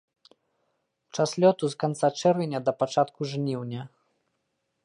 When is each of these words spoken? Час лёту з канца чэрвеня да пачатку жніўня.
Час 1.17 1.29
лёту 1.43 1.69
з 1.73 1.79
канца 1.85 2.07
чэрвеня 2.23 2.59
да 2.71 2.75
пачатку 2.81 3.21
жніўня. 3.35 3.81